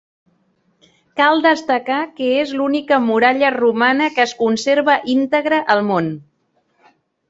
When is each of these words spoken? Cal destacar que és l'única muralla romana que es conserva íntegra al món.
Cal 1.21 1.43
destacar 1.47 1.99
que 2.15 2.31
és 2.45 2.55
l'única 2.61 3.01
muralla 3.11 3.55
romana 3.59 4.11
que 4.17 4.27
es 4.29 4.37
conserva 4.43 5.01
íntegra 5.19 5.65
al 5.77 5.89
món. 5.95 6.15